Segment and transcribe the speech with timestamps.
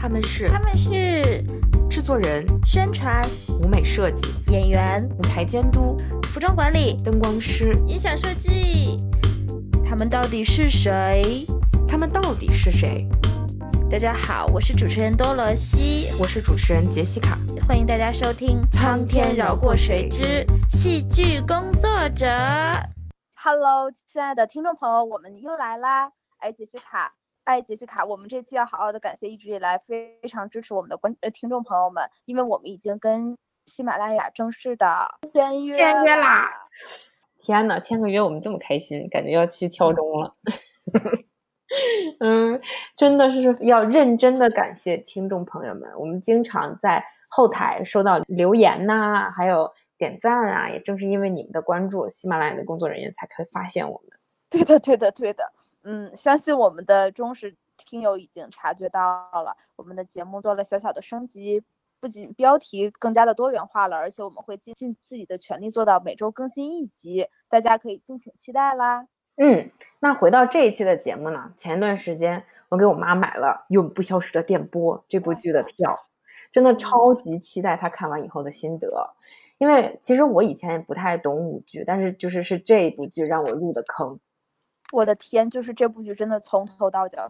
[0.00, 1.42] 他们是他们是
[1.90, 3.20] 制作人、宣传、
[3.60, 5.96] 舞美设计、演员、舞台监督、
[6.32, 8.96] 服装管理、灯光师、音响设计。
[9.84, 11.44] 他们到底是谁？
[11.88, 13.08] 他们到底是谁？
[13.90, 17.36] 大家好，我是主持人多罗西，我是主持人杰西卡，
[17.66, 22.24] 欢迎大家收听《苍天饶过谁之戏剧工作者》。
[23.34, 26.12] Hello，亲爱的听众朋友，我们又来啦！
[26.38, 27.14] 哎，杰西卡，
[27.48, 33.34] 哎，杰西卡，我们这期要好好的感谢一直以来非常支持我们的观呃听众朋友们，因为我们已经跟
[33.64, 34.86] 喜马拉雅正式的
[35.32, 36.46] 签约签约啦！
[37.38, 40.30] 天呐，签个约我们这么开心，感觉要去敲钟了。
[42.20, 42.60] 嗯，
[42.94, 45.90] 真的是要认真的感谢听众朋友们。
[45.98, 50.68] 我们经常在后台收到留言呐，还有点赞啊。
[50.68, 54.18] 也正是因为你们的关注，喜马拉雅的工作人员才可以发现我们。
[54.50, 55.50] 对的，对的，对的。
[55.90, 59.00] 嗯，相信我们的忠实听友已经察觉到
[59.42, 61.62] 了，我们的节目做了小小的升级，
[61.98, 69.06] 不仅标题更加的多元化了，而且我们会尽尽自己的全力做到每周更新一集，大家可以敬请期待啦。
[69.36, 71.54] 嗯，那回到这一期的节目呢？
[71.56, 75.98] 前段时间我给我妈买了《永不消失的电波》这部剧的票，
[76.52, 79.14] 真的超级期待她看完以后的心得。
[79.56, 84.20] 因为其实我以前也不太懂舞剧，但是就是是这一部剧让我入的坑。
[84.92, 87.28] 我的天，就是这部剧真的从头到脚。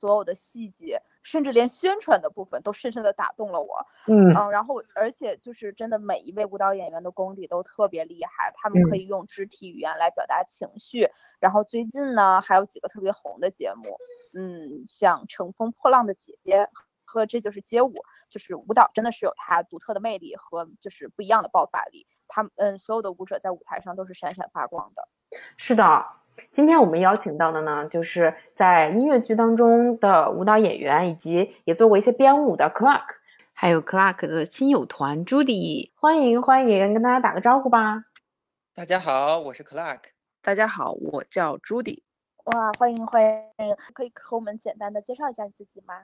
[0.00, 3.86] 所有的细节，甚至连宣传的部分都深深的打动了我。
[4.06, 11.08] 嗯嗯，然后而且就是真的每一位舞蹈演员的功底都特别厉害，他们可以用肢体语言来表达情绪。
[11.38, 13.96] 然后最近呢，还有几个特别红的节目，
[14.34, 16.58] 嗯，像《乘风破浪的姐姐》
[17.04, 17.92] 和《这就是街舞》，
[18.28, 22.06] 就是舞蹈真的是有它独特的魅力和就是不一样的爆发力。
[22.28, 25.08] 他们嗯，所有的舞者在舞台上都是闪闪发光的。
[25.56, 26.04] 是的。
[26.50, 33.16] 今天我们邀请到的呢，就是在音乐剧当中的舞蹈演员，以及也做过一些编舞的 Clark，
[33.52, 38.02] 还有 Clark 的亲友团 Judy，欢迎欢迎，跟大家打个招呼吧。
[38.74, 40.00] 大家好，我是 Clark。
[40.42, 42.02] 大家好，我叫 Judy。
[42.44, 46.02] 哇，欢迎欢迎，可以和我们简单的介绍一下你自己吗？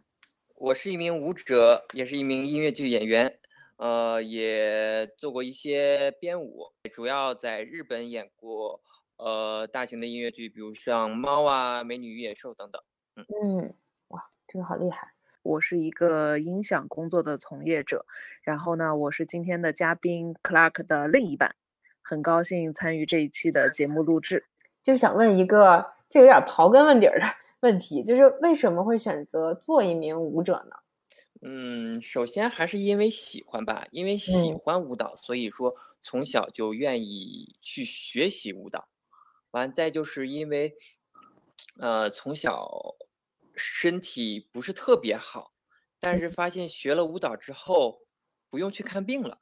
[0.54, 3.38] 我是一名舞者，也是一名音乐剧演员，
[3.78, 8.80] 呃，也做过一些编舞，主要在日本演过。
[9.20, 12.82] 呃，大型的音乐剧，比如像《猫》啊，《美女与野兽》等等。
[13.16, 13.74] 嗯嗯，
[14.08, 15.12] 哇，这个好厉害！
[15.42, 18.06] 我是一个音响工作的从业者，
[18.42, 21.54] 然后呢，我是今天的嘉宾 Clark 的另一半，
[22.00, 24.46] 很高兴参与这一期的节目录制。
[24.82, 27.26] 就想问一个，这有点刨根问底儿的
[27.60, 30.76] 问题，就是为什么会选择做一名舞者呢？
[31.42, 38.88] 嗯，首先还是因为喜欢吧，因为喜欢舞蹈，所以说从小就愿意去学习舞蹈。
[39.52, 40.74] 完，再就是因为，
[41.78, 42.96] 呃，从小
[43.54, 45.50] 身体不是特别好，
[45.98, 48.00] 但是发现学了舞蹈之后，
[48.48, 49.40] 不用去看病了，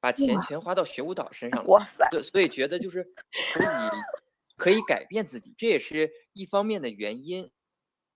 [0.00, 1.66] 把钱全花到学舞蹈身上了。
[1.68, 2.08] 哇塞！
[2.10, 3.04] 对，所以觉得就是
[3.54, 3.66] 可以
[4.56, 7.50] 可以改变自己，这也是一方面的原因。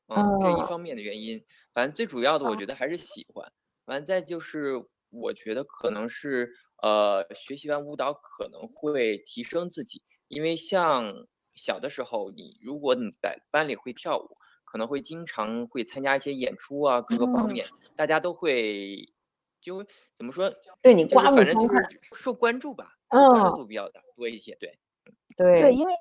[0.09, 1.43] 嗯，这一方面的原因，
[1.73, 3.51] 反正最主要的，我觉得还是喜欢。
[3.87, 4.73] 完，再就是
[5.09, 6.53] 我觉得可能是，
[6.83, 10.03] 呃，学习完舞蹈可能会提升自己。
[10.29, 14.29] 因为像小的时候，你如果你在班里会跳舞，
[14.65, 19.09] 可能会经常会参加一些演出啊，各个方面，大家都会
[19.61, 19.85] 就
[20.17, 20.53] 怎么说？
[20.83, 24.57] 对你刮目反正就是受关注吧，关注度比较大多一些。
[24.61, 24.79] 对，
[25.37, 25.95] 对对，因为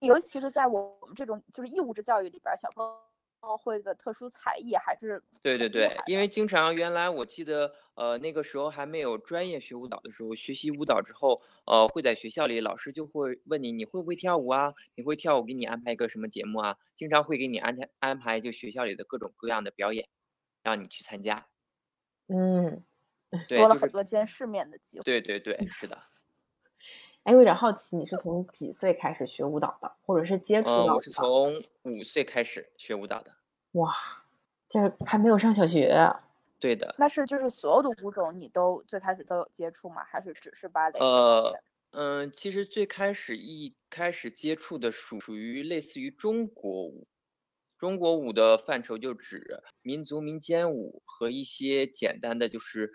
[0.00, 3.09] 尤其是在我们这种就是义务制教育里边，小朋友。
[3.58, 14.74] 会个特殊才艺还是对对对，因为经常原来我记得，呃，那个时候还没有专业学舞蹈的时候，学习舞蹈之后，呃，会在学校里，老师就会问你，你会不会跳舞啊？
[14.94, 16.76] 你会跳舞，给你安排一个什么节目啊？
[16.94, 20.08] 经常会给你安排安排就学校里的各种各样的表演，
[20.62, 21.46] 让你去参加。
[22.28, 22.84] 嗯，
[23.48, 25.04] 多了很多见世面的机会。
[25.04, 25.98] 对对对，是的。
[27.24, 30.94] 哎，我有点好奇，你是从几岁开始学舞蹈的，或者是接触到？
[30.94, 33.30] 我是从五岁开始学舞蹈的。
[33.72, 33.94] 哇，
[34.70, 36.10] 就是还没有上小学。
[36.58, 36.94] 对的。
[36.98, 40.02] 那是就是所有的舞种你都最开始都有接触吗？
[40.04, 40.98] 还是只是芭蕾？
[40.98, 41.54] 呃
[41.90, 47.06] 嗯，其实最开始一开始接触的属属于类似于中国舞，
[47.76, 52.90] 中国舞的范畴就指民族民间舞和一些简单的就是。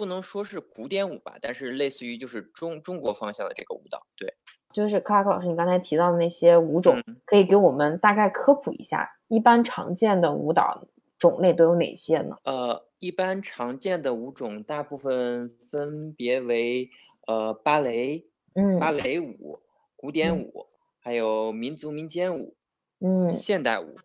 [0.00, 4.32] 不能说是古典舞吧，但是类似于就是中中国方向的这个舞蹈，对，
[4.72, 10.86] 就是克拉克老师，你刚才提到的那些舞种，可以给我们大概科普一下，一般常见的舞蹈
[11.18, 12.34] 种类都有哪些呢？
[12.44, 16.88] 呃，一般常见的舞种大部分分别为
[17.26, 18.24] 呃芭蕾，
[18.54, 19.60] 嗯，芭蕾舞、
[19.96, 20.66] 古典舞，
[20.98, 22.56] 还有民族民间舞，
[23.00, 23.96] 嗯，现代舞。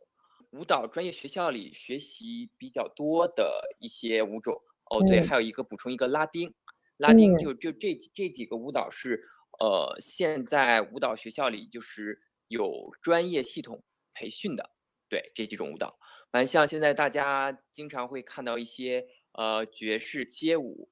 [0.51, 4.61] 舞蹈专业学校里学习比较多的一些舞种。
[4.89, 5.27] 哦，对，嗯。
[5.27, 6.53] 还有一个补充一个拉丁，
[6.97, 7.37] 拉丁嗯。
[7.37, 9.21] 就就这这几个舞蹈是
[9.59, 13.83] 呃现在舞蹈学校里就是有专业系统
[14.13, 14.69] 培训的，
[15.09, 15.97] 对这几种舞蹈。
[16.31, 20.89] 反正像现在大家经常会看到一些呃爵士街舞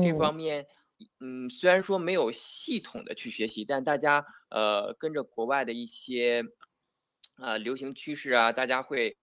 [0.00, 0.18] 这嗯。
[0.18, 0.66] 方面，
[1.20, 6.42] 嗯，虽然说没有系统的去学习，但大家呃跟着国外的一些
[7.36, 9.16] 呃流行趋势啊，大家会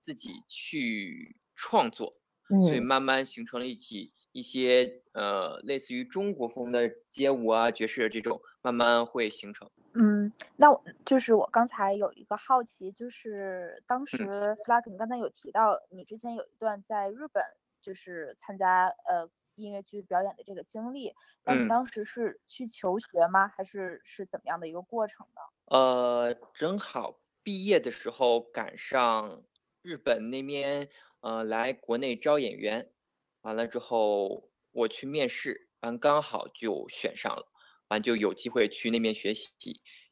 [0.00, 2.21] 自己去创作，
[2.62, 9.70] 所以嗯慢慢形成了一体一些呃类似于中国风的街舞啊、爵士这种，慢慢会形成。
[9.94, 14.16] 嗯，那我就是我刚才有一个好奇，就是当时
[14.64, 17.44] Clark，你刚才有提到你之前有一段在日本
[17.82, 21.12] 就是参加呃音乐剧表演的这个经历，
[21.44, 23.46] 那你嗯当时是去求学吗？
[23.48, 25.76] 还是是怎么样的一个过程呢？
[25.76, 29.42] 呃，正好毕业的时候赶上
[29.82, 30.88] 日本那边
[31.22, 32.90] 呃来国内招演员，
[33.40, 37.46] 完了之后我去面试，完刚好就选上了，
[37.88, 39.50] 完就有机会去那边学习。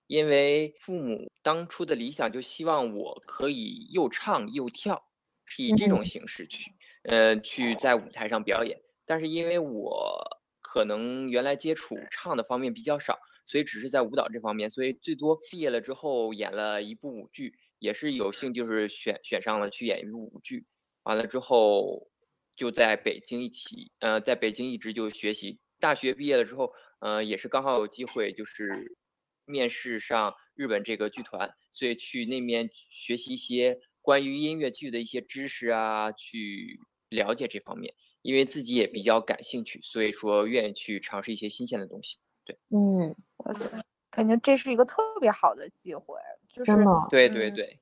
[0.07, 5.01] 因为父母当初的理想就希望我可以又唱又跳，
[5.45, 6.73] 是以这种嗯形式去，
[7.05, 8.77] 呃，去在舞台上表演。
[9.05, 10.21] 但是因为我
[10.61, 20.67] 可能原来接触唱的方面比较少，所以只是在舞蹈这方面，所以最多毕业了之后演了一部舞剧，也是有幸就是选选上了去演一部舞剧，
[21.11, 22.09] 完了之后
[22.55, 25.59] 就在北京一起，呃，在北京一直就学习。
[25.81, 28.97] 大学毕业了之后，呃，也是刚好有机会就是
[29.45, 36.79] 面试上日本这个剧团，所以去那边学习一些关于音乐剧的一些知识啊，去
[37.09, 37.93] 了解这方面。
[38.23, 42.19] 因为自己也比较感兴趣，所以说愿意去尝试一些新鲜的东西。
[42.45, 43.67] 对嗯，哇塞，
[44.13, 46.17] 感觉这是一个特别好的机会，
[46.49, 47.81] 就是真的嗯对对对，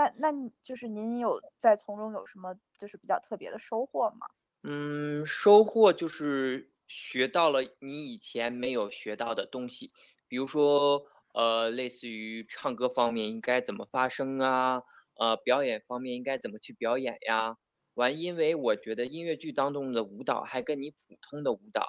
[0.00, 4.26] 那那就是您有在从中有什么就是比较特别的收获吗？
[4.64, 9.90] 嗯，收获就是学到了你以前没有学到的东西，
[10.28, 14.82] 比如说呃，类似于唱歌方面应该怎么发声啊，
[15.14, 17.56] 呃，表演方面应该怎么去表演呀。
[17.94, 21.86] 完，因为我觉得音乐剧当中的舞蹈还跟你普通的舞蹈，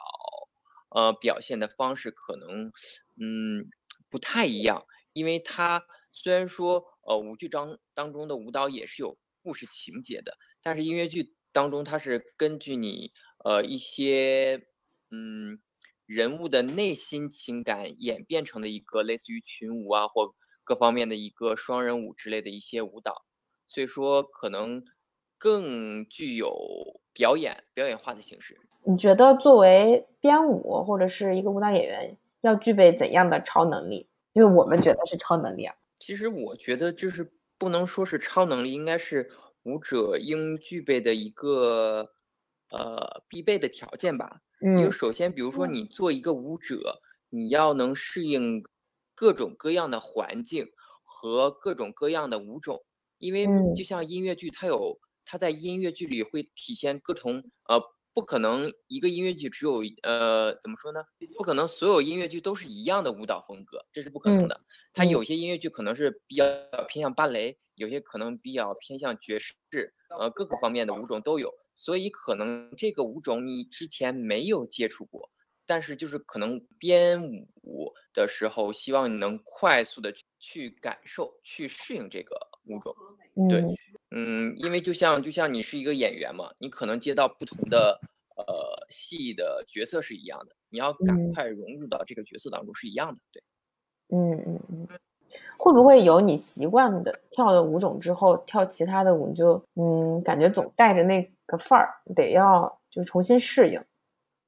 [0.90, 2.72] 呃，表现的方式可能，
[3.20, 3.70] 嗯，
[4.10, 4.86] 不太一样。
[5.14, 13.12] 因为它虽然说，呃，舞剧当当中的舞蹈也是有故事情节的，但是音乐剧当中它是根据你，
[13.44, 14.68] 呃，一些，
[15.10, 15.60] 嗯，
[16.06, 20.34] 人物的内心情感演变成的一个类似于群舞啊，或
[20.64, 23.26] 各方面的一个双人舞之类的一些舞蹈，
[23.66, 24.84] 所以说可能
[25.38, 28.58] 更具有表演表演化的形式。
[28.84, 34.08] 你觉得作为编舞或者是一个舞蹈演员，要具备怎样的超能力？
[34.34, 35.76] 因为我们觉得是超能力啊。
[36.02, 39.30] 其实我觉得就是不能说是超能力，应该是
[39.62, 42.16] 舞者应具备的一个
[42.72, 44.42] 呃必备的条件吧。
[44.74, 44.92] 因为嗯。
[44.92, 45.68] 首先，比如说嗯。
[45.68, 48.64] 你做一个舞者，你要能适应
[49.14, 50.68] 各种各样的环境
[51.04, 52.84] 和各种各样的舞种，
[53.20, 53.76] 因为嗯。
[53.76, 57.80] 就像音乐剧，它有它在音乐剧里会体现各种呃，
[58.14, 61.04] 不可能一个音乐剧只有呃怎么说呢？
[61.38, 64.62] 不可能所有音乐剧都是一样的舞蹈风格，这是不可能嗯的。
[64.94, 66.46] 它嗯有些音乐剧可能是比较
[66.88, 69.56] 偏向芭蕾，有些可能比较偏向爵士，
[70.20, 71.54] 呃，各个方面的舞种都有。
[71.74, 75.30] 所以可能这个舞种你之前没有接触过，
[75.66, 77.24] 但是就是可能编
[77.64, 82.94] 舞的时候，希望你能快速的去感受、去适应这个舞种。
[83.50, 83.70] 对嗯
[84.12, 88.00] 嗯，因为就像就像你是一个演员嘛，你可能接到不同的
[88.36, 93.20] 呃戏的角色是一样的，你要赶嗯快融入到这个角色当中是一样的。
[93.32, 93.42] 对。
[94.14, 94.88] 嗯嗯嗯，
[95.58, 103.82] 会不会有你习惯的跳了舞种之后跳其他的舞，你就嗯感觉总带着那个范儿，得要就重新适应？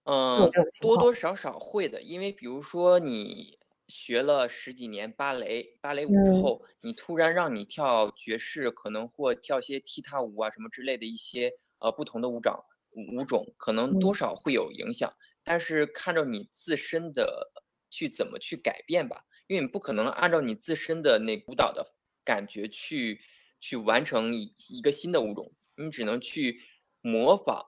[0.03, 0.51] 嗯，
[0.81, 3.57] 多多少少会的，因为比如说你
[3.95, 6.33] 学了十几年芭蕾，芭蕾舞之嗯。
[6.33, 14.13] 后，你突然让你跳爵士，可能或跳些踢踏舞啊什么之类的一些呃不同的舞种舞舞种，可能多嗯。
[14.13, 17.51] 少会有影响，但是看着你自身的
[17.91, 21.85] 去怎么去改变吧，因为你不可能按照你自身的那舞蹈的
[22.25, 23.21] 感觉去
[23.59, 26.61] 去完成一一个新的舞种，你只能去
[27.01, 27.67] 模仿。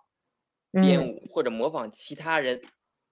[0.77, 1.09] 编嗯。
[1.09, 2.61] 舞或者模仿其他人，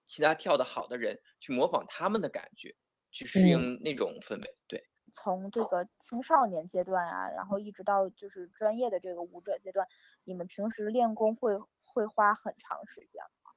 [0.06, 2.76] 其他跳的好的人去模仿他们的感觉，
[3.14, 4.56] 去适嗯应那种氛围。
[4.66, 9.86] 对，从这个青少年阶段啊，然后一直到就是专业的这个舞者阶段，
[10.24, 13.52] 你们平时练功会会花很长时间吗？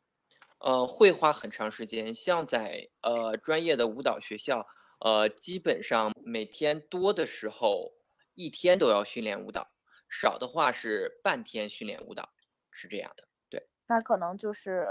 [0.60, 2.14] 呃，会花很长时间。
[2.14, 4.66] 像在呃专业的舞蹈学校，
[5.02, 7.94] 呃，基本上每天多的时候，
[8.36, 9.68] 一天都要训练舞蹈，
[10.10, 12.30] 少的话是半天训练舞蹈，
[12.72, 13.28] 是这样的。
[13.50, 14.88] 对，那可能就是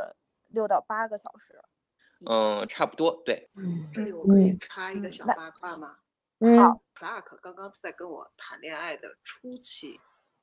[0.49, 1.61] 六到八个小时。
[2.25, 3.23] 嗯，差不多。
[3.25, 5.99] 对，嗯这里我可以嗯插一个小八卦吗
[6.40, 10.00] 嗯好，？Clark 刚刚在跟我谈恋爱的初期，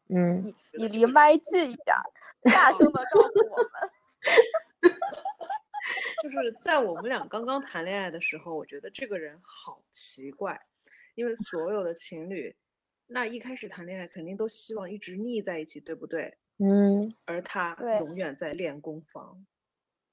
[0.10, 2.04] 嗯，你觉你离麦近一点 儿，
[2.44, 3.70] 大声的告诉我们。
[6.24, 10.60] 就是在我们俩刚刚谈恋爱的时候，我觉得这个人好奇怪，
[11.16, 12.56] 因为所有的情侣，
[13.08, 16.38] 那一开始谈恋爱肯定都希望一直腻在一起，对不对？
[16.60, 19.46] 嗯，而他永远在练功房，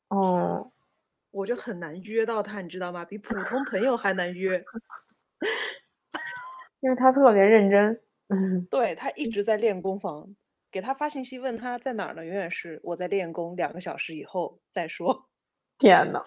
[0.09, 0.73] 哦，
[1.31, 3.05] 我就很难约到他，你知道吗？
[3.05, 4.63] 比普通朋友还难约。
[6.81, 8.01] 因为他特别认真。
[8.29, 10.35] 嗯，对他一直在练功房，
[10.71, 15.29] 给他发信息问他在哪儿呢，永远是我在练功，两个小时以后再说。
[15.79, 16.23] 天呐，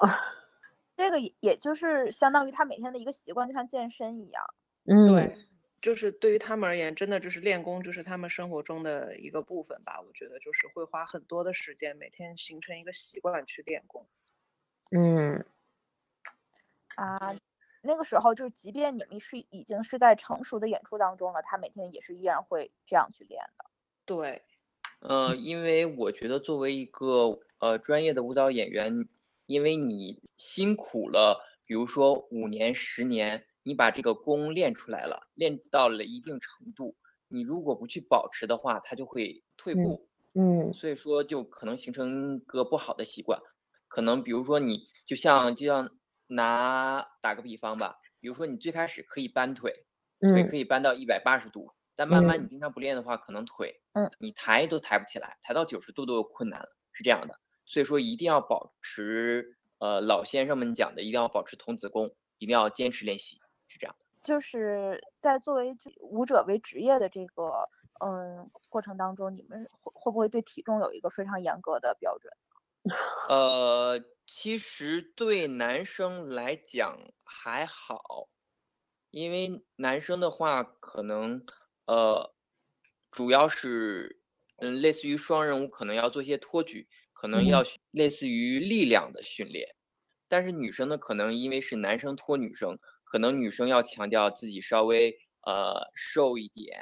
[0.97, 4.43] 这个也也就是相当于他每天的一个习惯，就像健身一样。
[4.85, 5.35] 嗯，对，
[5.81, 9.99] 就是对于他们而言，真的就是练功，就是他们生活中的一个部分吧。
[10.01, 14.07] 我觉得就是会花很多的时间，每天形成一个习惯去练功。
[14.91, 15.43] 嗯，
[16.95, 17.35] 啊，
[17.81, 23.65] 那个时候就是，即便你们是已经是在成熟的演出当中了，他每天也是依然会这样去练的。
[24.05, 24.41] 对，
[25.01, 29.07] 呃，因为我觉得作为一个呃专业的舞蹈演员，
[29.45, 36.95] 因为你辛苦了，比如说五年、十年，你把这个功练出来了，练到了一定程度，
[37.27, 40.07] 你如果不去保持的话，它就会退嗯步。
[40.35, 43.39] 嗯，所以说就可能形成一个不好的习惯。
[43.93, 45.87] 可能比如说你就像就像
[46.25, 49.71] 拿打个比方吧，比如说你最开始可以搬腿，
[50.19, 57.39] 腿嗯可以搬到一百八十度，但慢慢嗯你经常不练的话，可能腿嗯你抬都抬不起来，抬到九十度都有困难了，是这样的。
[57.67, 62.09] 所以说一定要保持呃老先生们讲的，一定要保持童子功，
[62.39, 64.05] 一定要坚持练习，是这样的。
[64.23, 67.69] 就是在作为舞者为职业的这个
[68.03, 72.33] 嗯过程当中，你们会会不会对体重有一个非常严格的标准？
[73.29, 78.29] 呃，其实对男生来讲还好，
[79.11, 81.45] 因为男生的话可能
[81.85, 82.35] 呃，
[83.11, 84.21] 主要是
[84.57, 89.75] 嗯，类似于双人舞，可能要做一些托举，可能要训类似于力量的训练。
[90.27, 95.11] 但是女生呢，可能因为是男生托女生，可能女生要强调自己稍微
[95.45, 96.79] 呃瘦一点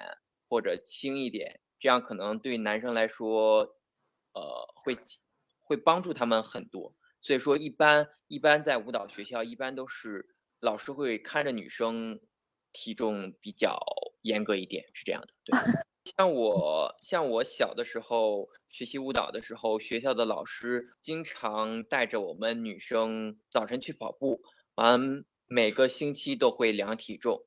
[0.50, 3.62] 或者轻一点，这样可能对男生来说，
[4.34, 4.98] 呃会
[5.72, 6.94] 会帮助他们很多。
[7.22, 12.20] 所以说，一般一般在舞蹈学校，一般都是老师会看着女生
[12.74, 13.80] 体重比较
[14.24, 15.34] 严格一点，是这样的。
[15.46, 15.56] 对，
[16.18, 24.42] 像我像我小的时候学习舞蹈的时候，学校的老师经常带着我们女生早晨去跑步，
[24.75, 27.46] 完每个星期都会量体重。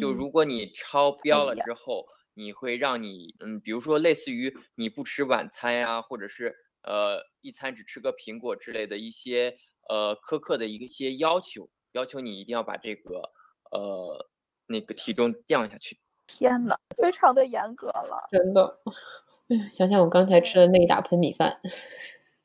[0.00, 6.54] 就如果你超标了之后，你会让你嗯，比如说类似于你不吃晚餐呀，或者是
[6.86, 13.32] 呃一餐只吃个苹果之类的一些呃苛刻的一些要求，要求你一定要把这个
[13.72, 14.30] 呃
[14.66, 15.98] 那个体重降下去。
[16.26, 18.26] 天呐，非常的严格了。
[18.30, 18.80] 真的，
[19.48, 21.60] 哎呀，想想我刚才吃的那一大盆米饭，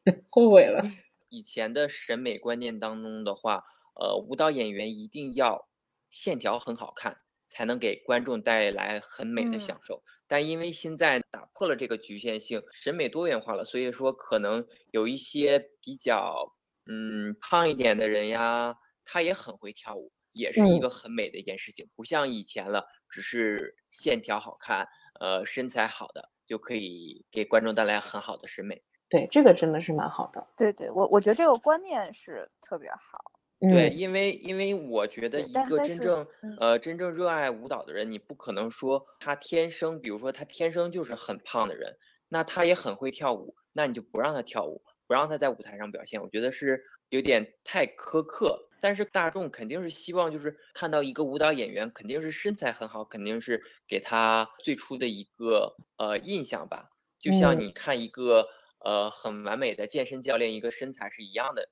[0.30, 0.84] 后悔了。
[1.30, 3.64] 以前的审美观念当中的话，
[3.96, 5.68] 呃，舞蹈演员一定要
[6.10, 10.04] 线条很好看，才能给观众带来很美的嗯享受。
[10.32, 16.56] 但因为现在打破了这个局限性，审美多元化了，所以说可能有一些比较
[16.90, 18.74] 嗯胖一点的人呀，
[19.04, 24.88] 他也很会跳舞，也是一嗯个很美的一件事情，不像以前了，只是线条好看，
[25.20, 28.82] 呃，身材好的就可以给观众带来很好的审美。
[29.10, 30.48] 对，这个真的是蛮好的。
[30.56, 33.31] 对对，我我觉得这个观念是特别好。
[33.70, 41.98] 对，嗯因为因为我觉得一但但是个真正嗯呃真正热爱舞蹈的人，你不可能说他天生，比如说他天生就是很胖的人，
[42.30, 48.68] 那他也很会跳舞，那你就不让他跳舞，不让他在舞台上表现，我觉得是有点太苛刻。
[48.84, 56.90] 但是大众肯定是希望就是看到一个舞蹈演员，肯定是身材很好，肯定是给他最初的一个呃印象吧。
[57.20, 58.48] 就像嗯你看一个
[58.84, 61.70] 呃很完美的健身教练，一个身材是一样的，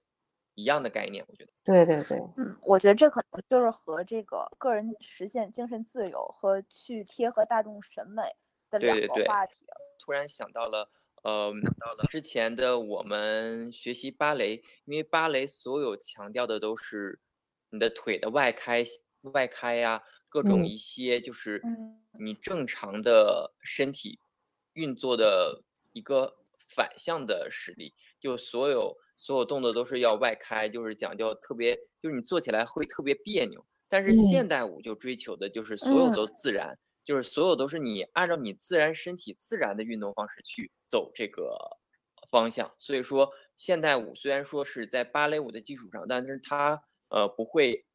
[0.60, 1.51] 一样的概念，我觉得。
[1.63, 8.24] 对对对，嗯，我觉得这可能就是和这个个人实现精神自由和去贴合大众审美
[8.70, 9.56] 的两对对对个话题。
[10.00, 10.89] 突然想到了，
[11.24, 17.20] 呃，到了之前的我们学习芭蕾，因为芭蕾所有强调的都是
[17.70, 18.84] 你的腿的外开、
[19.22, 24.20] 外开呀、各种嗯一些就是嗯你正常的身体
[24.74, 25.63] 运作的
[25.94, 26.36] 一个
[26.68, 33.63] 反向的实力，就所有所有动作都是要外开，就是讲究特别，就是你做起来会特别别扭。
[33.88, 41.57] 但是现代舞就追求的就是所有嗯都自然，就是所有都是你按照你自然身体自然的运动方式去走这个
[42.31, 42.71] 方向。
[42.79, 47.85] 所以说，现代舞虽然说是在芭蕾舞的基础上，但是它呃不会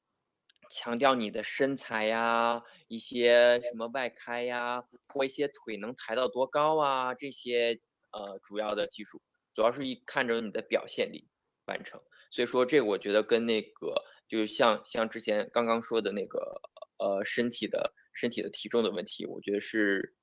[0.68, 9.22] 强调你的身材呀、一些什么外开呀，或一些腿能抬到多高啊这些呃主要的技术，
[9.54, 11.28] 主要是一看着你的表现力
[11.66, 12.00] 完成。
[12.30, 16.61] 所以说，这个我觉得跟那个就是像像之前刚刚说的那个
[16.99, 20.14] 呃身体的身体的体重的问题，我觉得是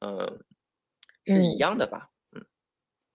[0.00, 0.44] 嗯
[1.26, 2.10] 是一嗯样的吧。
[2.32, 2.46] 嗯，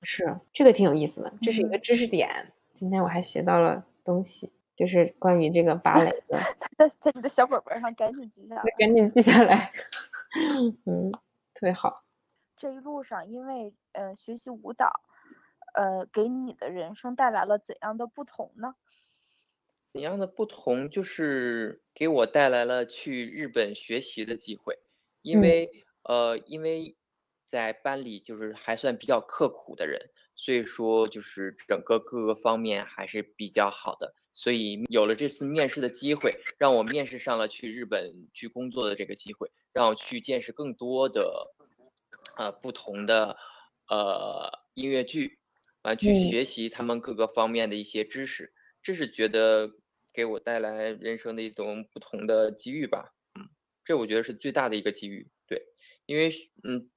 [0.03, 2.53] 是这个挺有意思的，这是一个嗯知识点。
[2.73, 6.39] 今天我还学到了东西，就是关于这个芭蕾的，
[6.77, 8.63] 在在你的小本本上赶紧记下来。
[8.77, 9.71] 赶紧记下来。
[10.85, 11.11] 嗯，
[11.53, 12.03] 特别好。
[12.55, 15.01] 这一路上，因为呃学习舞蹈，
[15.73, 18.75] 呃给你的人生带来了怎样的不同呢？
[19.85, 20.89] 怎样的不同？
[20.89, 24.79] 就是给我带来了去日本学习的机会，
[25.21, 26.97] 因嗯为呃，因为
[27.47, 41.53] 在班里就是还算比较刻苦的人，所以说就是整个各个方面还是比较好的，所以有了这次面试的机会，让我面试上了去日本去工作的这个机会，让我去见识更多的
[42.37, 43.37] 呃不同的
[43.89, 45.39] 呃音乐剧，
[45.83, 48.53] 完去嗯学习他们各个方面的一些知识。
[48.81, 49.71] 这是觉得
[50.13, 53.47] 给我带来人生的一种不同的机遇吧，嗯，
[53.85, 55.61] 这我觉得是最大的一个机遇，对，
[56.05, 56.89] 因为是嗯，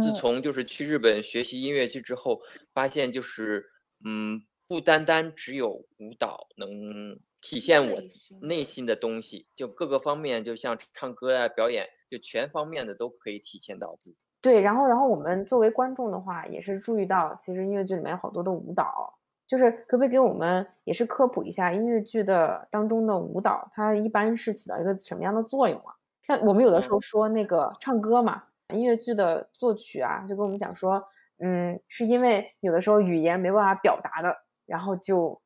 [0.00, 2.40] 自嗯从就是去日本学习音乐剧之后，
[2.72, 3.68] 发现就是
[4.04, 14.20] 嗯，不单单只有舞蹈能体现我内心内心的东西，就各个方面，就像唱歌呀、表演，就全方面的都可以体现到自己。
[14.42, 19.14] 对，然后然后我们作为观众的话，也是注意到，其实音乐剧里面有好多的舞蹈，
[19.46, 25.94] 就是可不可以给我们也是科普一下音乐剧的当中的舞蹈，它一般是起到一个什么样的作用啊？
[26.26, 28.42] 像我们有的时候说那个唱歌嘛，
[28.74, 31.02] 音乐剧的作曲啊，就跟我们讲说，
[31.38, 35.40] 嗯，是因为有的时候语言没办法表达的，然后就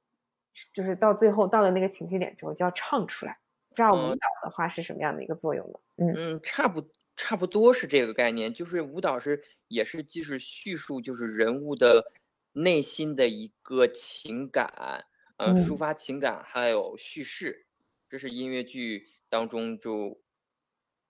[0.72, 3.36] 就是到最后到了那个情绪点之后就要唱出来。
[3.68, 5.78] 不知道舞嗯蹈的话是什么样的一个作用呢？
[5.96, 6.80] 嗯嗯，差不
[7.16, 12.04] 差不多是这个概念，就是舞蹈是也是既是叙述就是人物的
[12.52, 15.06] 内心的一个情感，
[15.38, 15.76] 呃，抒嗯。
[15.76, 17.66] 发情感，还有叙事，
[18.08, 20.22] 这是音乐剧当中就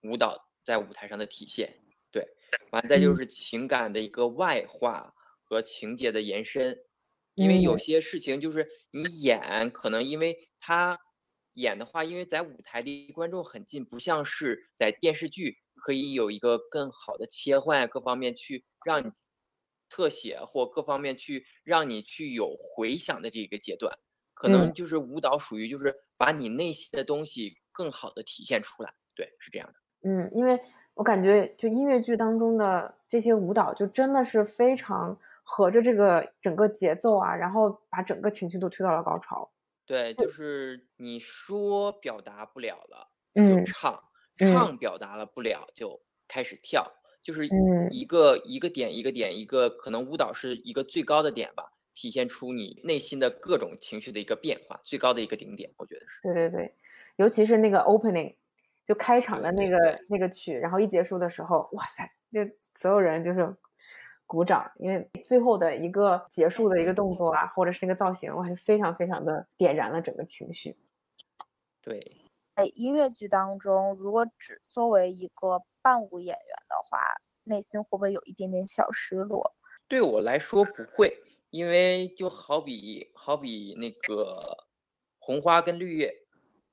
[0.01, 1.77] 舞蹈在舞台上的体现。
[2.11, 2.25] 对，
[2.71, 3.17] 完再就嗯。
[3.17, 6.77] 是情感的一个外化和情节的延伸，
[7.35, 7.77] 因为有嗯。
[7.77, 10.97] 些事情就是你演，可能因为他
[11.53, 19.11] 演的话，因为在舞台离观众很近，不像是在电视剧可以有一个更好的切换，各方面去让你
[19.89, 23.97] 特写或各方面去让你去有回响的这个阶段，
[24.33, 29.73] 可能嗯就是舞蹈属于就是把你内心的东西更好的体现出来，对，是这样的。
[30.03, 30.59] 嗯，因为
[30.93, 39.49] 我感觉就音乐剧当中的这些舞蹈，就真的是非常合着这个整个节奏啊，然后把整个情绪都推到了高潮。
[39.85, 44.03] 对，就是你说表达不了了，就嗯唱，嗯
[44.37, 46.91] 唱表达了不了就开始跳，
[47.23, 56.21] 就是嗯一个一个点一个点，一个可能舞蹈是一个最高的点吧，体现出你内心的各种情绪的一个变化，最高的一个顶点，我觉得是。
[56.21, 56.73] 对对对，
[57.15, 58.35] 尤其是那个 opening，
[58.85, 62.39] 就开场的那个那个曲，然后一结束的时候，哇塞，就
[62.75, 63.55] 所有人就是
[64.25, 70.75] 鼓掌，因为最后的一个结束的一个动作啊，或者是那个造型，哇，就非常非常的点燃了整个情绪。
[71.81, 72.26] 对，在
[72.65, 76.99] 音乐剧当中，如果只作为一个伴舞演员的话，
[77.43, 79.55] 内心会不会有一点点小失落？
[79.87, 81.17] 对我来说不会，
[81.49, 84.65] 因为就好比好比那个
[85.19, 86.13] 红花跟绿叶，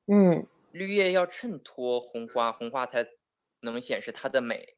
[0.06, 3.06] 嗯绿叶要衬托红花，红花才
[3.60, 4.76] 能显示它的美，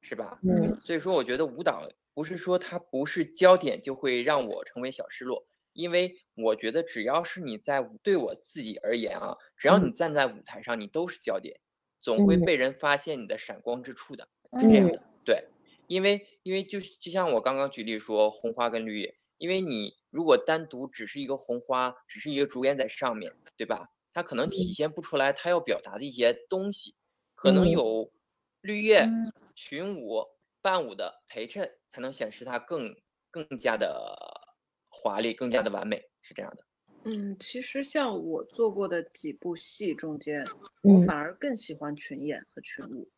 [0.00, 0.38] 是吧？
[0.42, 11.60] 嗯所以说，我觉得舞蹈不是说它不是焦点就会让我成为小失落，因为我觉得只要是你在对我自己而言啊，只要嗯你站在舞台上，你都是焦点，
[12.00, 14.26] 总会嗯被人发现你的闪光之处的，
[14.58, 15.02] 是这样嗯的。
[15.22, 15.48] 对，
[15.86, 23.90] 因为因为就是就像我刚刚举例说红花跟绿叶，因为你如果单独只是一个红花，只是一个主演在上面，对吧？
[24.14, 26.94] 它可能体嗯现不出来它要表达的一些东西，
[27.34, 28.12] 可能嗯有
[28.62, 30.24] 绿叶、嗯群舞、
[30.62, 32.96] 伴舞的陪衬，才能显示它更
[33.30, 34.16] 更加的
[34.88, 36.64] 华丽，更加的完美，是这样的。
[37.04, 40.44] 嗯，其实像我做过的几部戏中间，
[40.82, 43.08] 我嗯反而更喜欢群演和群舞，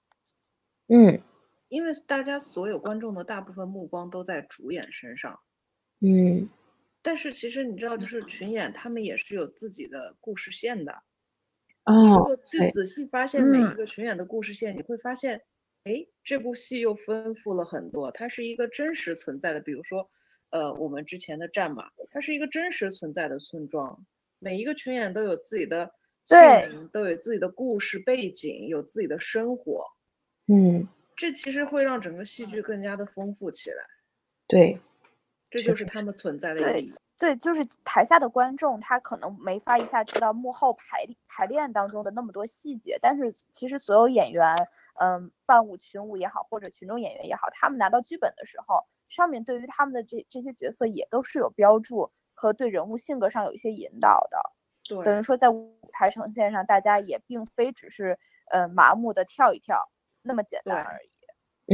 [0.88, 1.20] 嗯
[1.68, 5.38] 因为大家所有观众的大部分目光都在主演身上。
[6.00, 6.48] 嗯
[7.00, 10.92] 但是其实你知道，就是群演他们也是有自己的故事线的。
[11.84, 15.42] 哦如哦，果去仔细发现每一嗯个群演的故事线，你会发现
[15.84, 18.08] 哎，这部戏又丰富了很多。
[18.12, 20.08] 它是一个真实存在的，比如说，
[20.52, 23.98] 呃，我们之前的战马，它是一个真实存在的村庄，
[24.38, 25.90] 每一个群演都有自己的
[26.24, 26.38] 姓
[26.68, 29.84] 名，都有自己的故事背景，有自己的生活。
[30.48, 30.86] 嗯，
[31.16, 33.82] 这其实会让整个戏剧更加的丰富起来。
[34.46, 34.78] 对，
[35.50, 36.92] 这就是他们存在的意义。
[37.16, 44.54] 对，就是台下的观众，他可能没法一下知道幕后排排练当中的那么多细节，但是其实所有演员，
[45.00, 54.38] 嗯，伴舞、群舞也好，或者群众演员也好，他们拿到剧本的时候，上面对于他们的这这些角色也都是有标注和对人物性格上有一些引导的。
[54.88, 58.18] 对，等于说在舞台呈现上，大家也并非只是
[58.50, 59.90] 呃麻木的跳一跳
[60.22, 61.10] 那么简单而已。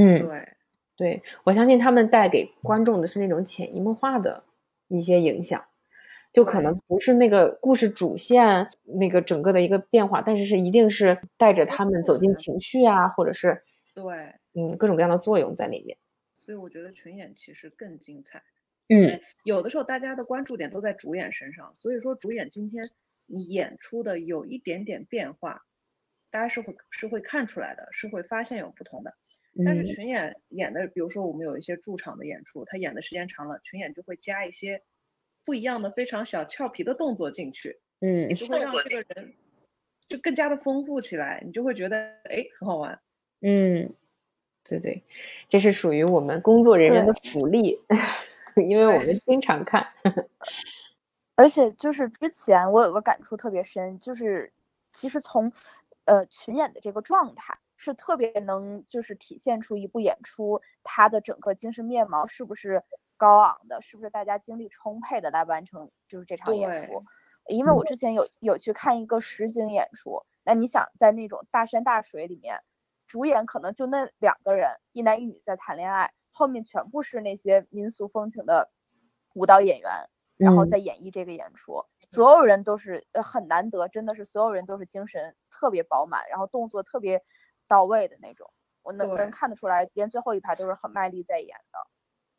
[0.01, 0.57] 嗯，对，
[0.97, 4.45] 对我相信他们带给观众的是那种潜移默化的。
[4.91, 5.63] 一些影响，
[6.33, 13.63] 就可能不是那个故事主线那个整个的一个变化，但是是一定是带着他们走进情绪啊，或者是
[13.95, 15.99] 对，嗯，各种各样的作用在里面。
[16.49, 18.43] 所以我觉得群演其实更精彩。
[18.89, 22.91] 嗯，有的时候大家的关注点都在主演身上，所以说主演今天
[23.27, 25.63] 你演出的有一点点变化，
[26.31, 29.15] 大家是会是会看出来的，是会发现有不同的。
[29.63, 34.83] 但是群演演的，比如说我们有一些驻场的演出，他演的时间长了，群演就会加一些
[35.45, 39.35] 不一样的、非常小俏皮的动作进去，嗯，就会让这个人
[40.09, 42.99] 就更加的丰富起来，你就会觉得哎很好玩。
[43.43, 43.95] 嗯，
[44.69, 45.03] 对对，
[45.49, 47.79] 这是属于我们工作人员的福利，
[48.57, 49.87] 因为我们经常看。
[51.37, 54.53] 而且就是之前我有个感触特别深，就是
[54.93, 55.53] 其实从
[56.05, 57.59] 呃群演的这个状态。
[57.81, 62.83] 是特别能就是体现出一部演出它的整个精神面貌是不是
[63.17, 67.05] 高昂的，是不是大家精力充沛的来完成就是这场演出。
[67.47, 72.61] 因为我之前有有去看一个实景演出，那你想在那种大山大水里面，
[73.09, 78.71] 主演可能就那两个人，一男一女在谈恋爱，后面全部是那些民俗风情的
[79.35, 79.91] 舞蹈演员，
[80.37, 81.83] 然后在演绎这个演出。
[82.13, 87.21] 所有人都是呃很难得，真的是所有人都是精神特别饱满，然后动作特别。
[87.71, 88.51] 到位的那种，
[88.83, 91.79] 我能能看得出来，连最后一排都是很卖力在演的。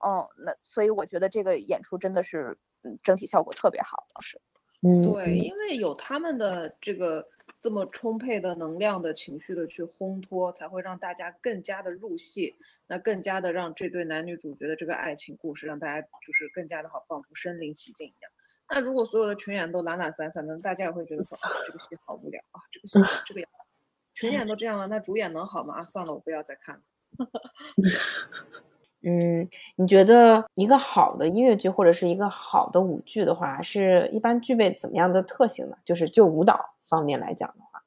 [0.03, 4.41] 嗯，那所以我觉得这个演出真的是，嗯，整体效果特别好，当时。
[4.81, 7.23] 嗯，对，因为有他们的这个
[7.59, 12.55] 这么充沛的能量的情绪的去烘托，才会让大家更加的入戏，
[12.87, 18.31] 那更加的让这对男女主角的这个爱情故事让大家就是更加的好，仿佛身临其境一样。
[18.69, 23.49] 那如果所有的群演都懒懒散散的，大家也会觉得说啊，这个戏好无聊啊，这个戏 这个样。
[24.13, 25.75] 群演都这样了，那主演能好吗？
[25.79, 26.81] 啊，算了，我不要再看了。
[29.01, 35.77] 嗯，你觉得一个好的音乐剧或者是一个好的舞剧的话，是一般具备怎么样的特性呢？
[35.85, 36.59] 就是就舞蹈
[36.89, 37.83] 方面来讲的话，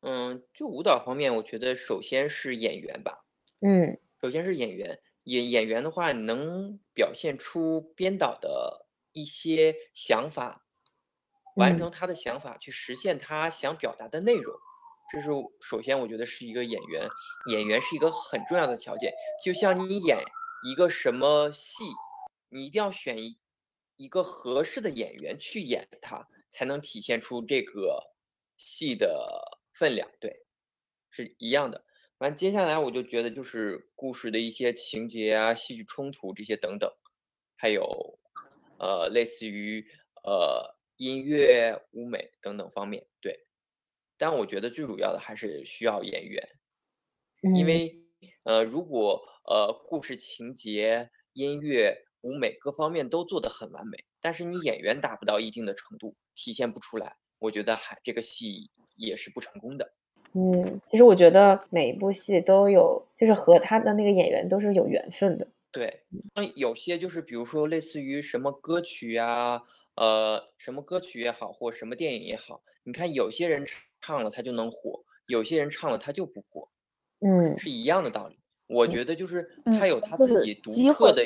[0.00, 3.24] 嗯，就舞蹈方面，我觉得首先是演员吧。
[3.60, 10.64] 嗯，首先是演员，演演员的话，能表现出编导的一些想法，
[11.56, 14.54] 完成他的想法，去实现他想表达的内容。
[15.10, 15.28] 这是
[15.60, 17.08] 首先，我觉得是一个演员，
[17.46, 19.12] 演员是一个很重要的条件。
[19.44, 20.18] 就像你演
[20.64, 21.84] 一个什么戏，
[22.48, 23.38] 你一定要选一
[23.96, 28.02] 一个合适的演员去演它，才能体现出这个
[28.56, 30.10] 戏的分量。
[30.20, 30.44] 对，
[31.10, 31.84] 是一样的。
[32.18, 36.90] 完，接下来我就觉得就是故事的一些情节啊、戏剧冲突这些等等，
[37.56, 38.18] 还有
[38.78, 39.86] 呃，类似于
[40.24, 43.38] 呃音乐、舞美等等方面，对。
[44.16, 46.42] 但我觉得最主要的还是需要演员，
[47.54, 48.02] 因为
[48.44, 59.92] 呃，如果呃故事情节、音乐、舞美各方面都做得很完美，但是你演员达不到一定的程度，体现不出来，我觉得还这个戏也是不成功的。
[60.32, 65.48] 嗯，其实我觉得每一部戏都有，就是和他的那个演员都是有缘分的。
[65.72, 66.02] 对，
[66.34, 69.62] 那，有些就是比如说类似于什么歌曲呀，
[69.94, 73.64] 呃，什么歌曲也好，或什么电影也好，你看有些人。
[73.98, 76.68] 唱了他就能火，有些人唱了他就不火，
[77.26, 78.38] 嗯，是一样的道理。
[78.68, 81.24] 我觉得就是他有他自己独特的，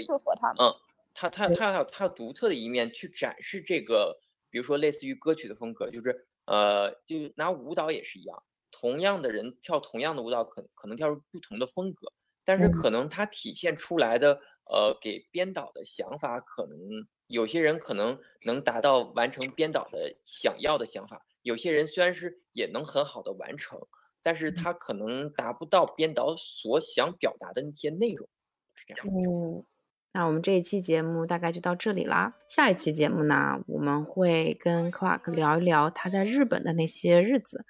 [0.59, 0.73] 嗯，
[1.13, 4.19] 他他他有他独特的一面去展示这个，
[4.51, 12.13] 比如说类似于歌曲的风格，就是呃，就拿舞蹈也是一样，同样的人跳同样的舞蹈，可可能跳出不同的风格，
[12.45, 16.79] 但是可能他体现出来的呃，给编导的想法，可能
[17.27, 21.25] 有些人可能能达到完成编导的想要的想法。
[21.43, 23.81] 有些人虽然是也能很好的完成，
[24.23, 28.29] 但是他可能达不到编导所想表达的那些内容，
[28.75, 29.01] 是这样。
[29.03, 29.65] 嗯，
[30.13, 32.35] 那我们这一期节目大概就到这里啦。
[32.49, 37.65] 下一期节目呢，我们会跟 Clark 聊一聊他在日本的那些日子，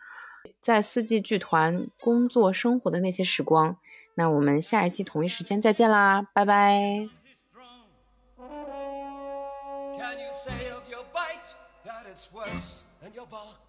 [0.60, 3.76] 在四季剧团工作生活的那些时光，
[4.14, 7.08] 那我们下一期同一时间再见啦，拜拜。
[9.98, 13.60] Can you say of your bite that it's worse than your bark?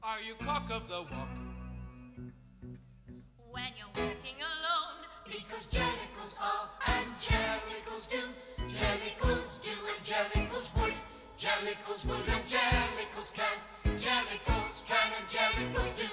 [0.00, 1.28] Are you cock of the walk?
[3.52, 5.01] when you're walking alone.
[5.24, 8.22] Because jellicles are and jellicles do.
[8.68, 10.94] Jellicles do and jellicles would.
[11.38, 13.58] Jellicles would and jellicles can.
[13.98, 16.08] Jellicles can and jellicles do.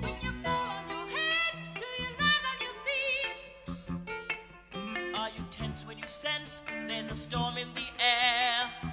[0.00, 3.38] When you fall on your head, do you land on your feet?
[5.14, 8.89] Are you tense when you sense there's a storm in the air?